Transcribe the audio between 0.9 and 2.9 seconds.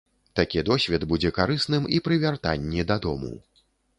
будзе карысным і пры вяртанні